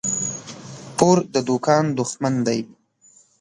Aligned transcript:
پور 0.97 1.17
د 1.33 1.35
دوکان 1.47 1.85
دښمن 1.99 2.35
دى. 2.45 2.59